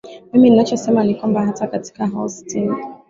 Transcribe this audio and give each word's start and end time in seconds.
mimi 0.33 0.49
ninachosema 0.49 1.03
ni 1.03 1.15
kwamba 1.15 1.45
hata 1.45 1.67
katika 1.67 2.07
hao 2.07 2.29
sitini 2.29 2.75